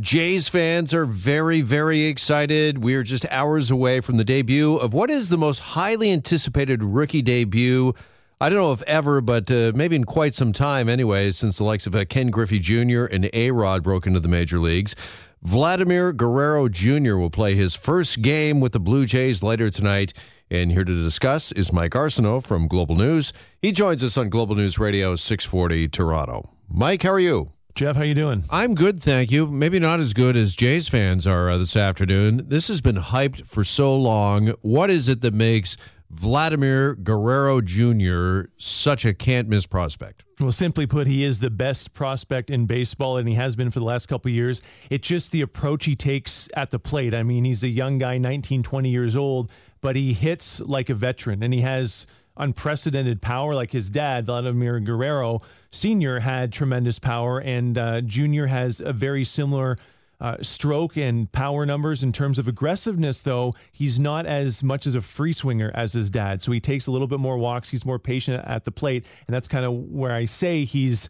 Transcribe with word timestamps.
Jays 0.00 0.46
fans 0.46 0.94
are 0.94 1.04
very, 1.04 1.60
very 1.60 2.04
excited. 2.04 2.84
We 2.84 2.94
are 2.94 3.02
just 3.02 3.26
hours 3.30 3.70
away 3.70 4.00
from 4.00 4.16
the 4.16 4.24
debut 4.24 4.76
of 4.76 4.92
what 4.92 5.10
is 5.10 5.28
the 5.28 5.38
most 5.38 5.58
highly 5.58 6.12
anticipated 6.12 6.84
rookie 6.84 7.22
debut. 7.22 7.94
I 8.40 8.48
don't 8.48 8.58
know 8.58 8.72
if 8.72 8.82
ever, 8.82 9.20
but 9.20 9.50
uh, 9.50 9.72
maybe 9.74 9.96
in 9.96 10.04
quite 10.04 10.36
some 10.36 10.52
time, 10.52 10.88
anyway, 10.88 11.32
since 11.32 11.58
the 11.58 11.64
likes 11.64 11.88
of 11.88 11.96
uh, 11.96 12.04
Ken 12.04 12.30
Griffey 12.30 12.60
Jr. 12.60 13.06
and 13.06 13.28
A 13.32 13.50
Rod 13.50 13.82
broke 13.82 14.06
into 14.06 14.20
the 14.20 14.28
major 14.28 14.60
leagues. 14.60 14.94
Vladimir 15.42 16.12
Guerrero 16.12 16.68
Jr. 16.68 17.16
will 17.16 17.30
play 17.30 17.56
his 17.56 17.74
first 17.74 18.22
game 18.22 18.60
with 18.60 18.72
the 18.72 18.80
Blue 18.80 19.04
Jays 19.04 19.42
later 19.42 19.68
tonight. 19.68 20.12
And 20.48 20.70
here 20.70 20.84
to 20.84 21.02
discuss 21.02 21.50
is 21.50 21.72
Mike 21.72 21.92
Arsenault 21.92 22.46
from 22.46 22.68
Global 22.68 22.94
News. 22.94 23.32
He 23.60 23.72
joins 23.72 24.04
us 24.04 24.16
on 24.16 24.28
Global 24.28 24.54
News 24.54 24.78
Radio 24.78 25.16
640 25.16 25.88
Toronto. 25.88 26.48
Mike, 26.68 27.02
how 27.02 27.10
are 27.10 27.20
you? 27.20 27.52
Jeff, 27.78 27.94
how 27.94 28.02
you 28.02 28.12
doing? 28.12 28.42
I'm 28.50 28.74
good, 28.74 29.00
thank 29.00 29.30
you. 29.30 29.46
Maybe 29.46 29.78
not 29.78 30.00
as 30.00 30.12
good 30.12 30.36
as 30.36 30.56
Jays 30.56 30.88
fans 30.88 31.28
are 31.28 31.48
uh, 31.48 31.58
this 31.58 31.76
afternoon. 31.76 32.48
This 32.48 32.66
has 32.66 32.80
been 32.80 32.96
hyped 32.96 33.46
for 33.46 33.62
so 33.62 33.96
long. 33.96 34.48
What 34.62 34.90
is 34.90 35.06
it 35.06 35.20
that 35.20 35.32
makes 35.32 35.76
Vladimir 36.10 36.96
Guerrero 36.96 37.60
Jr. 37.60 38.50
such 38.56 39.04
a 39.04 39.14
can't 39.14 39.48
miss 39.48 39.64
prospect? 39.66 40.24
Well, 40.40 40.50
simply 40.50 40.88
put, 40.88 41.06
he 41.06 41.22
is 41.22 41.38
the 41.38 41.50
best 41.50 41.94
prospect 41.94 42.50
in 42.50 42.66
baseball, 42.66 43.16
and 43.16 43.28
he 43.28 43.36
has 43.36 43.54
been 43.54 43.70
for 43.70 43.78
the 43.78 43.84
last 43.84 44.06
couple 44.06 44.28
years. 44.32 44.60
It's 44.90 45.06
just 45.06 45.30
the 45.30 45.42
approach 45.42 45.84
he 45.84 45.94
takes 45.94 46.48
at 46.56 46.72
the 46.72 46.80
plate. 46.80 47.14
I 47.14 47.22
mean, 47.22 47.44
he's 47.44 47.62
a 47.62 47.68
young 47.68 47.98
guy, 47.98 48.18
19, 48.18 48.64
20 48.64 48.90
years 48.90 49.14
old, 49.14 49.52
but 49.80 49.94
he 49.94 50.14
hits 50.14 50.58
like 50.58 50.90
a 50.90 50.94
veteran, 50.94 51.44
and 51.44 51.54
he 51.54 51.60
has 51.60 52.08
unprecedented 52.36 53.22
power. 53.22 53.54
Like 53.54 53.70
his 53.70 53.88
dad, 53.88 54.26
Vladimir 54.26 54.80
Guerrero 54.80 55.42
Sr., 55.70 56.20
had 56.20 56.52
tremendous 56.52 56.98
power, 56.98 57.40
and 57.40 57.76
uh, 57.76 58.00
Jr. 58.00 58.46
has 58.46 58.80
a 58.80 58.92
very 58.92 59.24
similar. 59.24 59.78
Uh, 60.20 60.36
stroke 60.42 60.96
and 60.96 61.30
power 61.30 61.64
numbers 61.64 62.02
in 62.02 62.12
terms 62.12 62.40
of 62.40 62.48
aggressiveness, 62.48 63.20
though, 63.20 63.54
he's 63.70 64.00
not 64.00 64.26
as 64.26 64.64
much 64.64 64.84
as 64.84 64.96
a 64.96 65.00
free 65.00 65.32
swinger 65.32 65.70
as 65.74 65.92
his 65.92 66.10
dad. 66.10 66.42
So 66.42 66.50
he 66.50 66.58
takes 66.58 66.88
a 66.88 66.90
little 66.90 67.06
bit 67.06 67.20
more 67.20 67.38
walks. 67.38 67.70
He's 67.70 67.86
more 67.86 68.00
patient 68.00 68.44
at 68.44 68.64
the 68.64 68.72
plate. 68.72 69.06
And 69.28 69.36
that's 69.36 69.46
kind 69.46 69.64
of 69.64 69.72
where 69.72 70.12
I 70.12 70.24
say 70.24 70.64
he's 70.64 71.08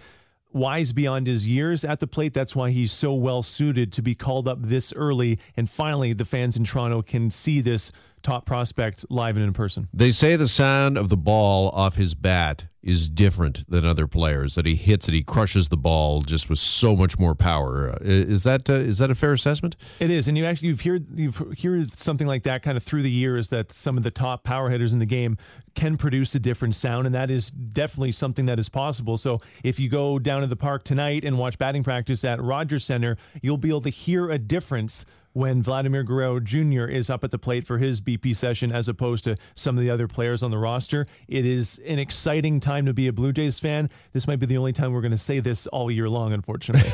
wise 0.53 0.93
beyond 0.93 1.27
his 1.27 1.47
years 1.47 1.85
at 1.85 2.01
the 2.01 2.07
plate. 2.07 2.35
That's 2.35 2.55
why 2.55 2.71
he's 2.71 2.93
so 2.93 3.15
well 3.15 3.43
suited 3.43 3.93
to 3.95 4.03
be 4.03 4.15
called 4.15 4.47
up 4.47 4.59
this 4.61 4.93
early. 4.93 5.39
And 5.57 5.71
finally, 5.71 6.13
the 6.13 6.25
fans 6.25 6.57
in 6.57 6.65
Toronto 6.65 7.01
can 7.01 7.31
see 7.31 7.61
this 7.61 7.93
top 8.23 8.47
prospect 8.47 9.05
live 9.11 9.37
and 9.37 9.45
in 9.45 9.53
person. 9.53 9.89
They 9.93 10.11
say 10.11 10.37
the 10.37 10.49
sound 10.49 10.97
of 10.97 11.09
the 11.09 11.17
ball 11.17 11.71
off 11.71 11.97
his 11.97 12.15
bat 12.15 12.67
is 12.83 13.09
different 13.09 13.69
than 13.69 13.85
other 13.85 14.07
players. 14.07 14.55
That 14.55 14.65
he 14.65 14.77
hits 14.77 15.09
it, 15.09 15.15
he 15.15 15.23
crushes 15.23 15.69
the 15.69 15.77
ball 15.77 16.23
just 16.23 16.49
with 16.49 16.59
so 16.59 16.97
much 16.97 17.19
more 17.19 17.35
power. 17.35 17.91
Uh, 17.91 17.99
is 18.01 18.45
that 18.45 18.71
uh, 18.71 18.75
is 18.75 18.99
that 18.99 19.11
a 19.11 19.15
fair 19.15 19.33
assessment? 19.33 19.77
It 20.01 20.11
is, 20.11 20.29
and 20.29 20.39
you 20.39 20.45
actually 20.45 20.69
you've 20.69 20.81
heard 20.81 21.07
you've 21.19 21.37
heard 21.37 21.99
something 21.99 22.27
like 22.27 22.45
that 22.45 22.63
kind 22.63 22.77
of 22.77 22.83
through 22.83 23.03
the 23.03 23.11
years 23.11 23.49
that 23.49 23.73
some 23.73 23.97
of 23.97 24.05
the 24.05 24.11
top 24.11 24.45
power 24.45 24.71
hitters 24.71 24.93
in 24.93 24.99
the 24.99 25.07
game 25.07 25.37
can 25.75 25.97
produce 25.97 26.35
a 26.35 26.41
different 26.41 26.75
sound, 26.75 27.07
and 27.07 27.15
that 27.15 27.31
is 27.31 27.51
definitely 27.51 28.13
something 28.13 28.47
that 28.47 28.59
is 28.59 28.69
possible. 28.69 29.19
So 29.19 29.41
if 29.63 29.79
you 29.79 29.89
go 29.89 30.19
down 30.19 30.41
to 30.41 30.47
the 30.47 30.57
park 30.57 30.85
tonight 30.85 31.25
and 31.25 31.39
watch 31.39 31.59
batting 31.59 31.85
practice 31.85 32.25
at 32.25 32.41
Rogers 32.41 32.85
Center, 32.85 33.17
you'll 33.43 33.59
be 33.59 33.69
able 33.69 33.83
to 33.83 33.91
hear 33.91 34.31
a 34.31 34.39
difference 34.39 35.05
when 35.39 35.63
Vladimir 35.63 36.03
Guerrero 36.03 36.41
Jr. 36.41 36.87
is 36.87 37.09
up 37.09 37.23
at 37.23 37.31
the 37.31 37.39
plate 37.39 37.65
for 37.65 37.79
his 37.79 38.01
BP 38.01 38.35
session 38.35 38.73
as 38.73 38.89
opposed 38.89 39.23
to 39.23 39.37
some 39.55 39.79
of 39.79 39.85
the 39.85 39.89
other 39.89 40.09
players 40.09 40.43
on 40.43 40.51
the 40.51 40.59
roster. 40.59 41.07
It 41.29 41.47
is 41.47 41.81
an 41.87 42.01
exciting 42.01 42.59
time 42.59 42.87
to 42.87 42.93
be 42.93 43.07
a 43.07 43.13
Blue 43.13 43.33
Jays 43.33 43.61
fan. 43.61 43.89
This 44.13 44.27
might 44.27 44.41
be 44.41 44.47
the 44.47 44.59
only 44.59 44.73
time 44.73 44.93
we're 44.93 45.01
going 45.01 45.13
to 45.13 45.17
say 45.17 45.39
this 45.39 45.69
all 45.69 45.93
year 45.93 46.09
long, 46.09 46.33
unfortunately. 46.33 46.91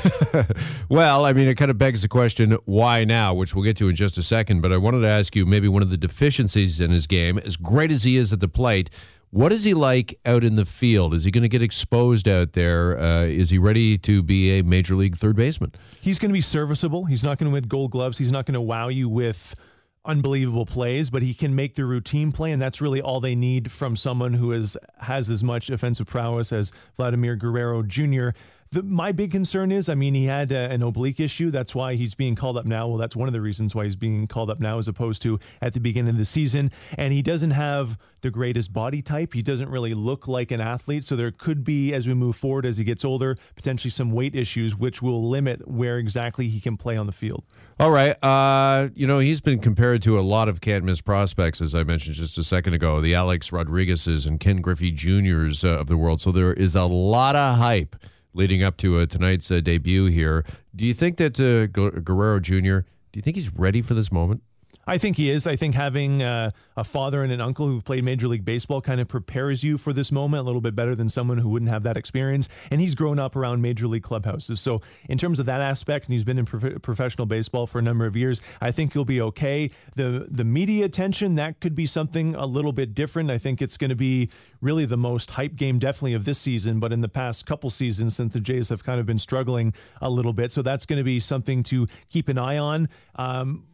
well, 0.90 1.24
I 1.24 1.32
mean, 1.32 1.48
it 1.48 1.54
kind 1.54 1.70
of 1.70 1.78
begs 1.78 2.02
the 2.02 2.08
question 2.08 2.58
why 2.66 3.04
now, 3.04 3.32
which 3.32 3.54
we'll 3.54 3.64
get 3.64 3.78
to 3.78 3.88
in 3.88 3.96
just 3.96 4.18
a 4.18 4.22
second. 4.22 4.60
But 4.60 4.74
I 4.74 4.76
wanted 4.76 5.00
to 5.00 5.08
ask 5.08 5.34
you 5.34 5.46
maybe 5.46 5.66
one 5.66 5.80
of 5.80 5.88
the 5.88 5.96
deficiencies 5.96 6.80
in 6.80 6.90
his 6.90 7.06
game, 7.06 7.38
as 7.38 7.56
great 7.56 7.90
as 7.90 8.02
he 8.02 8.18
is 8.18 8.30
at 8.30 8.40
the 8.40 8.48
plate, 8.48 8.90
what 9.34 9.52
is 9.52 9.64
he 9.64 9.74
like 9.74 10.16
out 10.24 10.44
in 10.44 10.54
the 10.54 10.64
field? 10.64 11.12
Is 11.12 11.24
he 11.24 11.32
going 11.32 11.42
to 11.42 11.48
get 11.48 11.60
exposed 11.60 12.28
out 12.28 12.52
there? 12.52 12.96
Uh, 12.96 13.24
is 13.24 13.50
he 13.50 13.58
ready 13.58 13.98
to 13.98 14.22
be 14.22 14.60
a 14.60 14.62
major 14.62 14.94
league 14.94 15.16
third 15.16 15.34
baseman? 15.34 15.72
He's 16.00 16.20
going 16.20 16.30
to 16.30 16.34
be 16.34 16.40
serviceable. 16.40 17.06
He's 17.06 17.24
not 17.24 17.38
going 17.38 17.50
to 17.50 17.52
win 17.52 17.64
gold 17.64 17.90
gloves. 17.90 18.16
He's 18.16 18.30
not 18.30 18.46
going 18.46 18.54
to 18.54 18.60
wow 18.60 18.86
you 18.86 19.08
with 19.08 19.56
unbelievable 20.04 20.66
plays, 20.66 21.10
but 21.10 21.22
he 21.22 21.34
can 21.34 21.52
make 21.52 21.74
the 21.74 21.84
routine 21.84 22.30
play, 22.30 22.52
and 22.52 22.62
that's 22.62 22.80
really 22.80 23.00
all 23.00 23.18
they 23.18 23.34
need 23.34 23.72
from 23.72 23.96
someone 23.96 24.34
who 24.34 24.52
is 24.52 24.76
has 25.00 25.28
as 25.28 25.42
much 25.42 25.68
offensive 25.68 26.06
prowess 26.06 26.52
as 26.52 26.70
Vladimir 26.96 27.34
Guerrero 27.34 27.82
Jr. 27.82 28.28
The, 28.70 28.82
my 28.82 29.12
big 29.12 29.30
concern 29.30 29.70
is, 29.70 29.88
I 29.88 29.94
mean, 29.94 30.14
he 30.14 30.24
had 30.24 30.52
uh, 30.52 30.56
an 30.56 30.82
oblique 30.82 31.20
issue. 31.20 31.50
That's 31.50 31.74
why 31.74 31.94
he's 31.94 32.14
being 32.14 32.34
called 32.34 32.56
up 32.56 32.66
now. 32.66 32.88
Well, 32.88 32.98
that's 32.98 33.14
one 33.14 33.28
of 33.28 33.32
the 33.32 33.40
reasons 33.40 33.74
why 33.74 33.84
he's 33.84 33.96
being 33.96 34.26
called 34.26 34.50
up 34.50 34.58
now 34.58 34.78
as 34.78 34.88
opposed 34.88 35.22
to 35.22 35.38
at 35.62 35.74
the 35.74 35.80
beginning 35.80 36.10
of 36.10 36.18
the 36.18 36.24
season. 36.24 36.72
And 36.98 37.12
he 37.12 37.22
doesn't 37.22 37.52
have 37.52 37.98
the 38.22 38.30
greatest 38.30 38.72
body 38.72 39.02
type. 39.02 39.32
He 39.32 39.42
doesn't 39.42 39.68
really 39.68 39.94
look 39.94 40.26
like 40.26 40.50
an 40.50 40.60
athlete. 40.60 41.04
So 41.04 41.14
there 41.14 41.30
could 41.30 41.62
be, 41.62 41.92
as 41.94 42.08
we 42.08 42.14
move 42.14 42.34
forward, 42.36 42.66
as 42.66 42.76
he 42.76 42.84
gets 42.84 43.04
older, 43.04 43.36
potentially 43.54 43.90
some 43.90 44.10
weight 44.10 44.34
issues, 44.34 44.76
which 44.76 45.00
will 45.00 45.28
limit 45.28 45.68
where 45.68 45.98
exactly 45.98 46.48
he 46.48 46.58
can 46.58 46.76
play 46.76 46.96
on 46.96 47.06
the 47.06 47.12
field. 47.12 47.44
All 47.78 47.90
right. 47.90 48.16
Uh, 48.24 48.88
you 48.94 49.06
know, 49.06 49.18
he's 49.18 49.40
been 49.40 49.60
compared 49.60 50.02
to 50.02 50.18
a 50.18 50.22
lot 50.22 50.48
of 50.48 50.60
can't 50.60 50.84
miss 50.84 51.00
prospects, 51.00 51.60
as 51.60 51.74
I 51.74 51.84
mentioned 51.84 52.16
just 52.16 52.38
a 52.38 52.44
second 52.44 52.74
ago, 52.74 53.00
the 53.00 53.14
Alex 53.14 53.52
Rodriguez's 53.52 54.26
and 54.26 54.40
Ken 54.40 54.60
Griffey 54.60 54.90
Jr.'s 54.90 55.62
uh, 55.62 55.78
of 55.78 55.86
the 55.86 55.96
world. 55.96 56.20
So 56.20 56.32
there 56.32 56.52
is 56.52 56.74
a 56.74 56.84
lot 56.84 57.36
of 57.36 57.58
hype 57.58 57.94
leading 58.34 58.62
up 58.62 58.76
to 58.78 58.98
uh, 58.98 59.06
tonight's 59.06 59.50
uh, 59.50 59.60
debut 59.60 60.06
here. 60.06 60.44
Do 60.74 60.84
you 60.84 60.92
think 60.92 61.16
that 61.16 61.40
uh, 61.40 61.66
Guerrero 61.66 62.40
Jr. 62.40 62.80
Do 63.12 63.18
you 63.18 63.22
think 63.22 63.36
he's 63.36 63.54
ready 63.54 63.80
for 63.80 63.94
this 63.94 64.10
moment? 64.12 64.42
I 64.86 64.98
think 64.98 65.16
he 65.16 65.30
is. 65.30 65.46
I 65.46 65.56
think 65.56 65.74
having 65.74 66.22
uh, 66.22 66.50
a 66.76 66.84
father 66.84 67.22
and 67.22 67.32
an 67.32 67.40
uncle 67.40 67.66
who've 67.66 67.84
played 67.84 68.04
Major 68.04 68.28
League 68.28 68.44
Baseball 68.44 68.80
kind 68.80 69.00
of 69.00 69.08
prepares 69.08 69.62
you 69.62 69.78
for 69.78 69.92
this 69.92 70.12
moment 70.12 70.42
a 70.42 70.44
little 70.44 70.60
bit 70.60 70.74
better 70.74 70.94
than 70.94 71.08
someone 71.08 71.38
who 71.38 71.48
wouldn't 71.48 71.70
have 71.70 71.82
that 71.84 71.96
experience. 71.96 72.48
And 72.70 72.80
he's 72.80 72.94
grown 72.94 73.18
up 73.18 73.36
around 73.36 73.62
Major 73.62 73.86
League 73.86 74.02
clubhouses. 74.02 74.60
So, 74.60 74.82
in 75.08 75.18
terms 75.18 75.38
of 75.38 75.46
that 75.46 75.60
aspect, 75.60 76.06
and 76.06 76.12
he's 76.12 76.24
been 76.24 76.38
in 76.38 76.44
prof- 76.44 76.82
professional 76.82 77.26
baseball 77.26 77.66
for 77.66 77.78
a 77.78 77.82
number 77.82 78.06
of 78.06 78.16
years, 78.16 78.40
I 78.60 78.70
think 78.70 78.92
he'll 78.92 79.04
be 79.04 79.20
okay. 79.20 79.70
The, 79.94 80.26
the 80.30 80.44
media 80.44 80.84
attention, 80.84 81.36
that 81.36 81.60
could 81.60 81.74
be 81.74 81.86
something 81.86 82.34
a 82.34 82.46
little 82.46 82.72
bit 82.72 82.94
different. 82.94 83.30
I 83.30 83.38
think 83.38 83.62
it's 83.62 83.76
going 83.76 83.90
to 83.90 83.96
be 83.96 84.30
really 84.60 84.84
the 84.84 84.96
most 84.96 85.30
hype 85.30 85.56
game, 85.56 85.78
definitely, 85.78 86.14
of 86.14 86.24
this 86.24 86.38
season, 86.38 86.80
but 86.80 86.92
in 86.92 87.00
the 87.00 87.08
past 87.08 87.46
couple 87.46 87.70
seasons, 87.70 88.16
since 88.16 88.32
the 88.32 88.40
Jays 88.40 88.68
have 88.68 88.84
kind 88.84 89.00
of 89.00 89.06
been 89.06 89.18
struggling 89.18 89.72
a 90.00 90.10
little 90.10 90.32
bit. 90.32 90.52
So, 90.52 90.62
that's 90.62 90.86
going 90.86 90.98
to 90.98 91.04
be 91.04 91.20
something 91.20 91.62
to 91.64 91.86
keep 92.10 92.28
an 92.28 92.38
eye 92.38 92.58
on. 92.58 92.88
Um, 93.16 93.64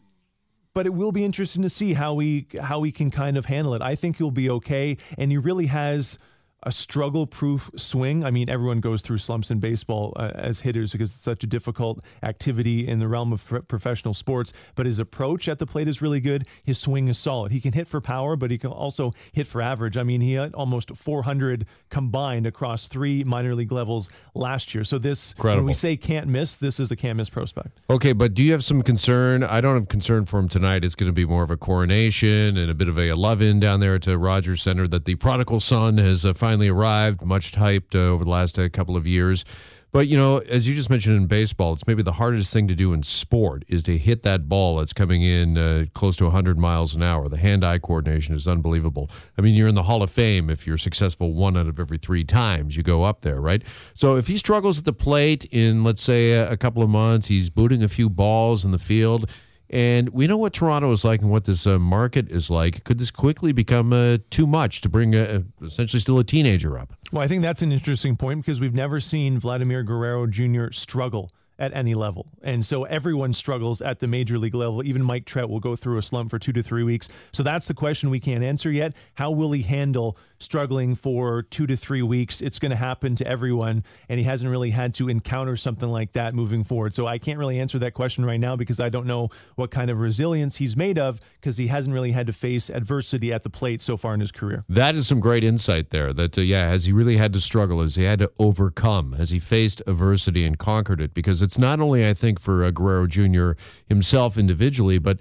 but 0.75 0.87
it 0.87 0.91
will 0.91 1.13
be 1.13 1.25
interesting 1.25 1.63
to 1.63 1.71
see 1.71 1.95
how 1.95 2.15
we 2.15 2.47
how 2.61 2.79
we 2.79 2.93
can 2.93 3.11
kind 3.11 3.37
of 3.37 3.47
handle 3.47 3.75
it. 3.75 3.83
I 3.83 3.95
think 3.95 4.17
he'll 4.17 4.31
be 4.31 4.51
okay, 4.51 4.97
and 5.19 5.31
he 5.31 5.39
really 5.39 5.67
has 5.67 6.19
a 6.65 6.73
struggle 6.73 7.27
proof 7.27 7.71
swing. 7.77 8.25
I 8.25 8.31
mean, 8.31 8.51
everyone 8.51 8.81
goes 8.81 9.01
through 9.01 9.19
slumps 9.19 9.51
in 9.51 9.61
baseball 9.61 10.13
uh, 10.17 10.31
as 10.35 10.61
hitters 10.61 10.93
because 10.93 11.11
it's 11.11 11.23
such 11.23 11.43
a 11.43 11.47
difficult 11.47 12.05
activity 12.23 12.87
in 12.87 12.99
the 12.99 13.09
realm 13.09 13.33
of 13.33 13.45
professional 13.69 14.15
sports. 14.15 14.53
But 14.75 14.87
his 14.87 14.99
approach 14.99 15.49
at 15.49 15.59
the 15.59 15.67
plate 15.67 15.89
is 15.89 16.03
really 16.03 16.21
good. 16.21 16.47
His 16.65 16.79
swing 16.79 17.09
is 17.09 17.19
solid. 17.19 17.53
He 17.53 17.61
can 17.61 17.73
hit 17.73 17.89
for 17.89 18.01
power, 18.01 18.37
but 18.37 18.51
he 18.51 18.59
can 18.59 18.71
also 18.71 19.13
hit 19.33 19.47
for 19.47 19.63
average. 19.63 19.97
I 19.97 20.03
mean, 20.03 20.21
he 20.21 20.35
had 20.35 20.55
almost 20.55 20.95
400 20.95 21.67
combined 21.89 22.47
across 22.47 22.87
three 22.87 23.25
minor 23.25 23.55
league 23.55 23.73
levels 23.73 24.11
last 24.35 24.75
year. 24.75 24.85
So 24.85 24.99
this, 24.99 25.33
Incredible. 25.33 25.63
when 25.63 25.67
we 25.67 25.75
say 25.75 25.97
can't 25.97 26.29
miss, 26.29 26.57
this 26.57 26.79
is 26.79 26.91
the 26.91 26.97
can't 26.97 27.17
miss 27.17 27.31
prospect. 27.31 27.81
Okay, 27.89 28.13
but 28.13 28.35
do 28.35 28.43
you 28.43 28.53
have 28.53 28.65
some 28.65 28.83
concern? 28.83 29.43
I 29.45 29.61
don't 29.61 29.75
have 29.75 29.89
concern 29.89 30.27
for 30.27 30.39
him 30.39 30.49
tonight. 30.49 30.85
It's 30.85 30.95
going 30.95 31.09
to 31.09 31.15
be 31.15 31.25
more 31.25 31.43
of 31.43 31.51
a 31.51 31.57
coronation 31.57 32.57
and 32.57 32.71
a 32.71 32.75
bit 32.75 32.89
of 32.89 32.99
a 32.99 33.15
love 33.15 33.41
in 33.41 33.61
down 33.61 33.81
there 33.81 33.95
at 33.95 34.07
Rogers 34.07 34.63
Center 34.63 34.87
that 34.89 35.05
the 35.05 35.15
prodigal 35.15 35.61
son 35.61 35.99
has 35.99 36.25
uh, 36.25 36.35
finally 36.35 36.50
arrived, 36.59 37.23
much 37.23 37.53
hyped 37.53 37.95
uh, 37.95 38.13
over 38.13 38.25
the 38.25 38.31
last 38.31 38.59
uh, 38.59 38.69
couple 38.69 38.97
of 38.97 39.07
years. 39.07 39.45
But 39.93 40.07
you 40.07 40.17
know, 40.17 40.39
as 40.39 40.69
you 40.69 40.75
just 40.77 40.89
mentioned 40.89 41.17
in 41.17 41.27
baseball, 41.27 41.73
it's 41.73 41.87
maybe 41.87 42.03
the 42.03 42.13
hardest 42.13 42.53
thing 42.53 42.69
to 42.69 42.77
do 42.77 42.93
in 42.93 43.03
sport 43.03 43.65
is 43.67 43.83
to 43.85 43.99
hit 43.99 44.23
that 44.23 44.49
ball 44.49 44.77
that's 44.77 44.93
coming 44.93 45.23
in 45.23 45.59
uh, 45.59 45.87
close 45.95 46.17
to 46.19 46.25
100 46.25 46.59
miles 46.59 46.95
an 46.95 47.03
hour. 47.03 47.29
The 47.29 47.37
hand-eye 47.39 47.79
coordination 47.79 48.37
is 48.37 48.47
unbelievable. 48.47 49.11
I 49.37 49.43
mean, 49.43 49.55
you're 49.55 49.67
in 49.67 49.75
the 49.75 49.83
Hall 49.83 50.03
of 50.03 50.11
Fame 50.11 50.49
if 50.49 50.65
you're 50.65 50.79
successful 50.79 51.35
one 51.35 51.57
out 51.57 51.67
of 51.67 51.81
every 51.81 51.99
three 51.99 52.23
times 52.23 52.77
you 52.77 52.85
go 52.85 53.03
up 53.03 53.23
there, 53.23 53.41
right? 53.41 53.63
So 53.95 54.17
if 54.17 54.29
he 54.29 54.37
struggles 54.37 54.79
at 54.79 54.85
the 54.85 54.93
plate 54.93 55.45
in, 55.47 55.83
let's 55.83 56.03
say, 56.03 56.33
a, 56.33 56.53
a 56.53 56.57
couple 56.57 56.85
of 56.85 56.89
months, 56.89 57.27
he's 57.27 57.51
booting 57.51 57.83
a 57.83 57.89
few 57.89 58.09
balls 58.09 58.65
in 58.65 58.71
the 58.71 58.79
field 58.79 59.29
and 59.71 60.09
we 60.09 60.27
know 60.27 60.37
what 60.37 60.53
Toronto 60.53 60.91
is 60.91 61.05
like 61.05 61.23
and 61.23 61.31
what 61.31 61.45
this 61.45 61.65
uh, 61.67 61.79
market 61.79 62.29
is 62.29 62.51
like. 62.51 62.83
Could 62.83 62.99
this 62.99 63.13
quickly 63.13 63.53
become 63.53 63.93
uh, 63.93 64.19
too 64.29 64.47
much 64.47 64.81
to 64.81 64.89
bring 64.89 65.15
a, 65.15 65.45
essentially 65.63 66.01
still 66.01 66.19
a 66.19 66.25
teenager 66.25 66.77
up? 66.77 66.93
Well, 67.13 67.23
I 67.23 67.29
think 67.29 67.43
that's 67.43 67.63
an 67.63 67.71
interesting 67.71 68.17
point 68.17 68.45
because 68.45 68.61
we've 68.61 68.75
never 68.75 68.99
seen 68.99 69.39
Vladimir 69.39 69.85
Guerrero 69.85 70.27
Jr. 70.27 70.73
struggle 70.73 71.31
at 71.61 71.75
any 71.75 71.95
level. 71.95 72.27
And 72.43 72.65
so 72.65 72.85
everyone 72.85 73.35
struggles 73.35 73.81
at 73.83 74.01
the 74.01 74.07
major 74.07 74.39
league 74.39 74.55
level. 74.55 74.83
Even 74.83 75.05
Mike 75.05 75.27
Trout 75.27 75.51
will 75.51 75.61
go 75.61 75.77
through 75.77 75.99
a 75.99 76.03
slump 76.03 76.31
for 76.31 76.39
two 76.39 76.53
to 76.55 76.63
three 76.63 76.83
weeks. 76.83 77.09
So 77.33 77.43
that's 77.43 77.69
the 77.69 77.75
question 77.75 78.09
we 78.11 78.19
can't 78.19 78.43
answer 78.43 78.73
yet. 78.73 78.95
How 79.15 79.31
will 79.31 79.53
he 79.53 79.63
handle 79.63 80.17
struggling 80.39 80.95
for 80.95 81.43
two 81.43 81.67
to 81.67 81.77
three 81.77 82.03
weeks? 82.03 82.41
It's 82.41 82.59
going 82.59 82.71
to 82.71 82.77
happen 82.77 83.15
to 83.17 83.27
everyone. 83.27 83.85
And 84.09 84.19
he 84.19 84.25
hasn't 84.25 84.51
really 84.51 84.71
had 84.71 84.95
to 84.95 85.11
encounter 85.11 85.55
something 85.57 85.91
like 85.91 86.15
that 86.15 86.35
moving 86.35 86.65
forward. 86.65 86.95
So 86.95 87.07
I 87.07 87.19
can't 87.19 87.39
really 87.39 87.61
answer 87.61 87.79
that 87.81 87.93
question 87.93 88.25
right 88.25 88.41
now 88.41 88.57
because 88.57 88.81
I 88.81 88.89
don't 88.89 89.07
know 89.07 89.29
what 89.57 89.71
kind 89.71 89.91
of 89.91 90.01
resilience 90.01 90.57
he's 90.57 90.77
made 90.77 90.99
of 90.99 91.21
because 91.41 91.59
he 91.59 91.67
hasn't 91.67 91.95
really 91.95 92.13
had 92.13 92.27
to 92.29 92.33
face 92.33 92.71
adversity 92.71 93.35
at 93.35 93.43
the 93.43 93.51
plate 93.51 93.83
so 93.83 93.99
far 93.99 94.15
in 94.15 94.21
his 94.21 94.33
career. 94.33 94.65
That 94.69 94.95
is 94.95 95.07
some 95.07 95.21
great 95.21 95.45
insight 95.45 95.91
there. 95.91 96.15
That, 96.15 96.39
uh, 96.39 96.41
yeah, 96.41 96.71
has 96.71 96.87
he 96.87 96.93
really 96.93 97.19
had 97.19 97.35
to 97.35 97.41
struggle? 97.41 97.83
Has 97.83 97.97
he 97.97 98.05
had 98.05 98.21
to 98.21 98.33
overcome? 98.39 99.13
Has 99.13 99.29
he 99.29 99.39
faced 99.39 99.83
adversity 99.87 100.47
and 100.47 100.59
conquered 100.59 101.03
it? 101.03 101.13
Because 101.13 101.43
it's 101.43 101.50
not 101.59 101.81
only, 101.81 102.09
I 102.09 102.15
think, 102.15 102.41
for 102.41 102.65
uh, 102.65 102.71
Guerrero 102.71 103.07
Jr. 103.07 103.53
himself 103.87 104.37
individually, 104.37 104.99
but 104.99 105.19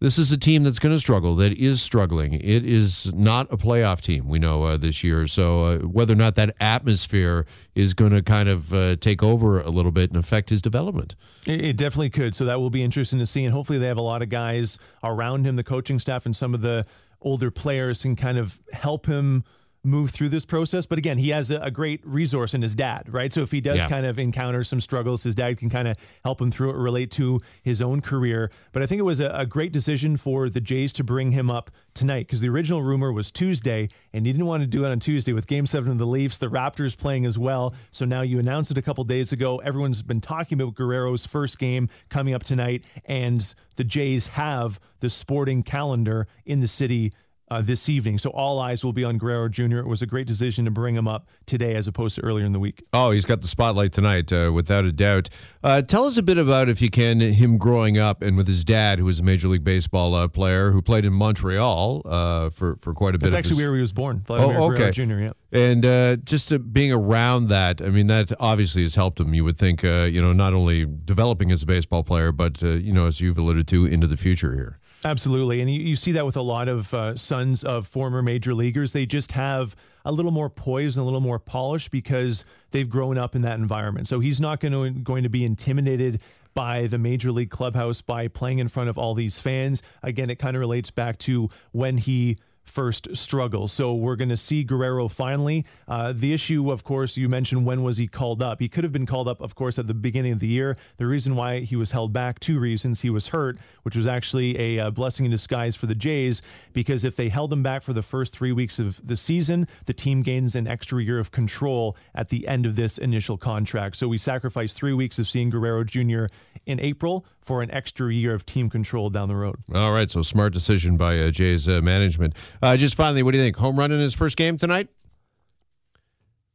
this 0.00 0.18
is 0.18 0.30
a 0.30 0.36
team 0.36 0.62
that's 0.62 0.78
going 0.78 0.94
to 0.94 1.00
struggle, 1.00 1.36
that 1.36 1.52
is 1.54 1.80
struggling. 1.80 2.34
It 2.34 2.66
is 2.66 3.12
not 3.14 3.50
a 3.50 3.56
playoff 3.56 4.02
team, 4.02 4.28
we 4.28 4.38
know, 4.38 4.64
uh, 4.64 4.76
this 4.76 5.02
year. 5.02 5.26
So 5.26 5.64
uh, 5.64 5.78
whether 5.78 6.12
or 6.12 6.16
not 6.16 6.34
that 6.34 6.54
atmosphere 6.60 7.46
is 7.74 7.94
going 7.94 8.12
to 8.12 8.22
kind 8.22 8.48
of 8.48 8.74
uh, 8.74 8.96
take 8.96 9.22
over 9.22 9.60
a 9.60 9.70
little 9.70 9.92
bit 9.92 10.10
and 10.10 10.18
affect 10.18 10.50
his 10.50 10.60
development. 10.60 11.14
It 11.46 11.78
definitely 11.78 12.10
could. 12.10 12.34
So 12.34 12.44
that 12.44 12.60
will 12.60 12.70
be 12.70 12.82
interesting 12.82 13.18
to 13.20 13.26
see. 13.26 13.44
And 13.44 13.54
hopefully 13.54 13.78
they 13.78 13.86
have 13.86 13.96
a 13.96 14.02
lot 14.02 14.20
of 14.20 14.28
guys 14.28 14.78
around 15.02 15.46
him, 15.46 15.56
the 15.56 15.64
coaching 15.64 15.98
staff, 15.98 16.26
and 16.26 16.36
some 16.36 16.52
of 16.52 16.60
the 16.60 16.84
older 17.22 17.50
players 17.50 18.02
can 18.02 18.16
kind 18.16 18.38
of 18.38 18.60
help 18.72 19.06
him– 19.06 19.44
move 19.86 20.10
through 20.10 20.28
this 20.28 20.44
process. 20.44 20.84
But 20.84 20.98
again, 20.98 21.18
he 21.18 21.30
has 21.30 21.50
a, 21.50 21.58
a 21.60 21.70
great 21.70 22.06
resource 22.06 22.52
in 22.54 22.62
his 22.62 22.74
dad, 22.74 23.12
right? 23.12 23.32
So 23.32 23.42
if 23.42 23.52
he 23.52 23.60
does 23.60 23.78
yeah. 23.78 23.88
kind 23.88 24.04
of 24.04 24.18
encounter 24.18 24.64
some 24.64 24.80
struggles, 24.80 25.22
his 25.22 25.34
dad 25.34 25.58
can 25.58 25.70
kind 25.70 25.88
of 25.88 25.96
help 26.24 26.40
him 26.40 26.50
through 26.50 26.70
it, 26.70 26.76
relate 26.76 27.10
to 27.12 27.40
his 27.62 27.80
own 27.80 28.00
career. 28.00 28.50
But 28.72 28.82
I 28.82 28.86
think 28.86 28.98
it 28.98 29.04
was 29.04 29.20
a, 29.20 29.30
a 29.30 29.46
great 29.46 29.72
decision 29.72 30.16
for 30.16 30.50
the 30.50 30.60
Jays 30.60 30.92
to 30.94 31.04
bring 31.04 31.30
him 31.30 31.50
up 31.50 31.70
tonight 31.94 32.26
because 32.26 32.40
the 32.40 32.48
original 32.48 32.82
rumor 32.82 33.12
was 33.12 33.30
Tuesday, 33.30 33.88
and 34.12 34.26
he 34.26 34.32
didn't 34.32 34.46
want 34.46 34.62
to 34.62 34.66
do 34.66 34.84
it 34.84 34.90
on 34.90 35.00
Tuesday 35.00 35.32
with 35.32 35.46
Game 35.46 35.66
Seven 35.66 35.92
of 35.92 35.98
the 35.98 36.06
Leafs, 36.06 36.38
the 36.38 36.48
Raptors 36.48 36.96
playing 36.96 37.24
as 37.24 37.38
well. 37.38 37.74
So 37.90 38.04
now 38.04 38.22
you 38.22 38.38
announced 38.38 38.70
it 38.70 38.78
a 38.78 38.82
couple 38.82 39.04
days 39.04 39.32
ago. 39.32 39.58
Everyone's 39.58 40.02
been 40.02 40.20
talking 40.20 40.60
about 40.60 40.74
Guerrero's 40.74 41.24
first 41.24 41.58
game 41.58 41.88
coming 42.08 42.34
up 42.34 42.42
tonight, 42.42 42.84
and 43.04 43.54
the 43.76 43.84
Jays 43.84 44.26
have 44.26 44.80
the 45.00 45.10
sporting 45.10 45.62
calendar 45.62 46.26
in 46.44 46.60
the 46.60 46.68
city 46.68 47.12
uh, 47.48 47.62
this 47.62 47.88
evening. 47.88 48.18
So 48.18 48.30
all 48.30 48.58
eyes 48.58 48.84
will 48.84 48.92
be 48.92 49.04
on 49.04 49.18
Guerrero 49.18 49.48
Jr. 49.48 49.78
It 49.78 49.86
was 49.86 50.02
a 50.02 50.06
great 50.06 50.26
decision 50.26 50.64
to 50.64 50.70
bring 50.70 50.94
him 50.94 51.06
up 51.06 51.28
today 51.46 51.74
as 51.74 51.86
opposed 51.86 52.16
to 52.16 52.24
earlier 52.24 52.44
in 52.44 52.52
the 52.52 52.58
week. 52.58 52.84
Oh, 52.92 53.10
he's 53.10 53.24
got 53.24 53.40
the 53.40 53.48
spotlight 53.48 53.92
tonight, 53.92 54.32
uh, 54.32 54.50
without 54.52 54.84
a 54.84 54.92
doubt. 54.92 55.28
Uh, 55.62 55.82
tell 55.82 56.04
us 56.04 56.16
a 56.16 56.22
bit 56.22 56.38
about, 56.38 56.68
if 56.68 56.82
you 56.82 56.90
can, 56.90 57.20
him 57.20 57.58
growing 57.58 57.98
up 57.98 58.22
and 58.22 58.36
with 58.36 58.48
his 58.48 58.64
dad, 58.64 58.98
who 58.98 59.04
was 59.04 59.20
a 59.20 59.22
Major 59.22 59.48
League 59.48 59.64
Baseball 59.64 60.14
uh, 60.14 60.28
player 60.28 60.72
who 60.72 60.82
played 60.82 61.04
in 61.04 61.12
Montreal 61.12 62.02
uh, 62.04 62.50
for, 62.50 62.76
for 62.76 62.94
quite 62.94 63.14
a 63.14 63.18
bit. 63.18 63.30
That's 63.30 63.38
actually 63.38 63.62
his... 63.62 63.66
where 63.66 63.74
he 63.74 63.80
was 63.80 63.92
born. 63.92 64.22
Vladimir 64.26 64.58
oh, 64.58 64.72
okay. 64.72 64.90
Jr., 64.90 65.02
yeah. 65.02 65.32
And 65.52 65.86
uh, 65.86 66.16
just 66.16 66.72
being 66.72 66.92
around 66.92 67.48
that, 67.48 67.80
I 67.80 67.88
mean, 67.88 68.08
that 68.08 68.32
obviously 68.40 68.82
has 68.82 68.94
helped 68.94 69.20
him. 69.20 69.32
You 69.32 69.44
would 69.44 69.56
think, 69.56 69.82
you 69.82 70.20
know, 70.20 70.32
not 70.32 70.52
only 70.52 70.84
developing 70.84 71.50
as 71.52 71.62
a 71.62 71.66
baseball 71.66 72.02
player, 72.02 72.32
but, 72.32 72.60
you 72.60 72.92
know, 72.92 73.06
as 73.06 73.20
you've 73.20 73.38
alluded 73.38 73.66
to, 73.68 73.86
into 73.86 74.06
the 74.06 74.16
future 74.16 74.54
here. 74.54 74.78
Absolutely. 75.04 75.60
And 75.60 75.72
you, 75.72 75.80
you 75.80 75.96
see 75.96 76.12
that 76.12 76.26
with 76.26 76.36
a 76.36 76.42
lot 76.42 76.68
of 76.68 76.92
uh, 76.92 77.16
sons 77.16 77.62
of 77.62 77.86
former 77.86 78.22
major 78.22 78.54
leaguers. 78.54 78.92
They 78.92 79.06
just 79.06 79.32
have 79.32 79.76
a 80.04 80.12
little 80.12 80.32
more 80.32 80.50
poise 80.50 80.96
and 80.96 81.02
a 81.02 81.04
little 81.04 81.20
more 81.20 81.38
polish 81.38 81.88
because 81.88 82.44
they've 82.70 82.88
grown 82.88 83.18
up 83.18 83.36
in 83.36 83.42
that 83.42 83.58
environment. 83.58 84.08
So 84.08 84.20
he's 84.20 84.40
not 84.40 84.60
to, 84.62 84.90
going 84.90 85.22
to 85.22 85.28
be 85.28 85.44
intimidated 85.44 86.20
by 86.54 86.86
the 86.86 86.98
major 86.98 87.30
league 87.30 87.50
clubhouse 87.50 88.00
by 88.00 88.28
playing 88.28 88.58
in 88.58 88.68
front 88.68 88.88
of 88.88 88.96
all 88.96 89.14
these 89.14 89.38
fans. 89.38 89.82
Again, 90.02 90.30
it 90.30 90.36
kind 90.36 90.56
of 90.56 90.60
relates 90.60 90.90
back 90.90 91.18
to 91.18 91.50
when 91.72 91.98
he 91.98 92.38
first 92.66 93.08
struggle. 93.16 93.68
So 93.68 93.94
we're 93.94 94.16
going 94.16 94.28
to 94.28 94.36
see 94.36 94.64
Guerrero 94.64 95.08
finally. 95.08 95.64
Uh, 95.88 96.12
the 96.14 96.32
issue, 96.32 96.70
of 96.70 96.84
course, 96.84 97.16
you 97.16 97.28
mentioned 97.28 97.64
when 97.64 97.82
was 97.82 97.96
he 97.96 98.06
called 98.06 98.42
up? 98.42 98.60
He 98.60 98.68
could 98.68 98.84
have 98.84 98.92
been 98.92 99.06
called 99.06 99.28
up, 99.28 99.40
of 99.40 99.54
course, 99.54 99.78
at 99.78 99.86
the 99.86 99.94
beginning 99.94 100.32
of 100.32 100.40
the 100.40 100.48
year. 100.48 100.76
The 100.98 101.06
reason 101.06 101.36
why 101.36 101.60
he 101.60 101.76
was 101.76 101.90
held 101.90 102.12
back, 102.12 102.40
two 102.40 102.58
reasons. 102.58 103.00
He 103.00 103.10
was 103.10 103.28
hurt, 103.28 103.58
which 103.82 103.96
was 103.96 104.06
actually 104.06 104.58
a, 104.58 104.86
uh, 104.86 104.90
blessing 104.90 105.24
in 105.24 105.30
disguise 105.30 105.76
for 105.76 105.86
the 105.86 105.94
Jays, 105.94 106.42
because 106.72 107.04
if 107.04 107.16
they 107.16 107.28
held 107.28 107.52
him 107.52 107.62
back 107.62 107.82
for 107.82 107.92
the 107.92 108.02
first 108.02 108.32
three 108.34 108.52
weeks 108.52 108.78
of 108.78 109.00
the 109.06 109.16
season, 109.16 109.66
the 109.86 109.94
team 109.94 110.22
gains 110.22 110.54
an 110.54 110.66
extra 110.66 111.02
year 111.02 111.18
of 111.18 111.30
control 111.30 111.96
at 112.14 112.28
the 112.28 112.46
end 112.48 112.66
of 112.66 112.76
this 112.76 112.98
initial 112.98 113.38
contract. 113.38 113.96
So 113.96 114.08
we 114.08 114.18
sacrificed 114.18 114.76
three 114.76 114.92
weeks 114.92 115.18
of 115.18 115.28
seeing 115.28 115.50
Guerrero 115.50 115.84
Jr. 115.84 116.26
in 116.66 116.80
April 116.80 117.26
for 117.46 117.62
an 117.62 117.70
extra 117.70 118.12
year 118.12 118.34
of 118.34 118.44
team 118.44 118.68
control 118.68 119.08
down 119.08 119.28
the 119.28 119.36
road. 119.36 119.56
All 119.72 119.92
right, 119.92 120.10
so 120.10 120.22
smart 120.22 120.52
decision 120.52 120.96
by 120.96 121.18
uh, 121.18 121.30
Jay's 121.30 121.68
uh, 121.68 121.80
management. 121.80 122.34
Uh, 122.62 122.76
just 122.76 122.94
finally, 122.94 123.22
what 123.22 123.32
do 123.32 123.38
you 123.38 123.44
think? 123.44 123.56
Home 123.56 123.78
run 123.78 123.92
in 123.92 124.00
his 124.00 124.14
first 124.14 124.36
game 124.36 124.56
tonight? 124.56 124.88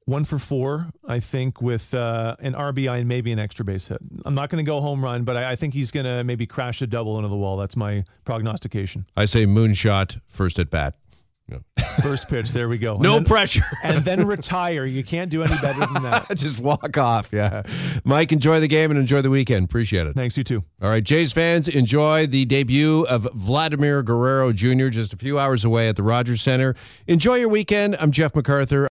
One 0.06 0.26
for 0.26 0.40
four, 0.40 0.88
I 1.08 1.20
think, 1.20 1.62
with 1.62 1.94
uh, 1.94 2.36
an 2.40 2.54
RBI 2.54 3.00
and 3.00 3.08
maybe 3.08 3.32
an 3.32 3.40
extra 3.40 3.64
base 3.64 3.88
hit. 3.88 4.00
I'm 4.26 4.34
not 4.34 4.50
going 4.50 4.64
to 4.64 4.70
go 4.70 4.82
home 4.82 5.04
run, 5.04 5.24
but 5.24 5.38
I, 5.38 5.52
I 5.52 5.56
think 5.56 5.74
he's 5.74 5.92
going 5.92 6.06
to 6.06 6.24
maybe 6.24 6.48
crash 6.48 6.82
a 6.82 6.88
double 6.88 7.18
into 7.18 7.30
the 7.30 7.38
wall. 7.38 7.56
That's 7.56 7.76
my 7.76 8.04
prognostication. 8.26 9.06
I 9.16 9.26
say 9.26 9.46
moonshot 9.46 10.20
first 10.26 10.58
at 10.60 10.70
bat. 10.70 10.96
First 12.02 12.30
pitch, 12.30 12.52
there 12.52 12.70
we 12.70 12.78
go. 12.78 12.98
no 12.98 13.16
then, 13.16 13.26
pressure. 13.26 13.66
and 13.84 14.06
then 14.06 14.26
retire. 14.28 14.86
You 14.86 15.04
can't 15.04 15.30
do 15.30 15.44
any 15.44 15.56
better 15.62 15.80
than 15.94 16.04
that. 16.04 16.28
Just 16.36 16.60
walk 16.60 16.98
off. 16.98 17.28
Yeah. 17.34 17.64
Mike, 18.06 18.32
enjoy 18.32 18.62
the 18.62 18.68
game 18.70 18.92
and 18.92 19.00
enjoy 19.00 19.22
the 19.22 19.30
weekend. 19.30 19.66
Appreciate 19.66 20.08
it. 20.08 20.16
Thanks, 20.16 20.38
you 20.38 20.44
too. 20.46 20.64
All 20.82 20.90
right, 20.90 21.04
Jays 21.04 21.34
fans, 21.34 21.68
enjoy 21.68 22.28
the 22.28 22.46
debut 22.46 23.04
of 23.08 23.28
Vladimir 23.34 24.02
Guerrero 24.04 24.54
Jr. 24.54 24.88
just 24.88 25.12
a 25.14 25.18
few 25.18 25.38
hours 25.38 25.66
away 25.66 25.90
at 25.90 25.98
the 25.98 26.04
Rogers 26.04 26.42
Center. 26.42 26.76
Enjoy 27.08 27.36
your 27.36 27.50
weekend. 27.50 27.98
I'm 28.00 28.12
Jeff 28.12 28.34
MacArthur. 28.36 28.90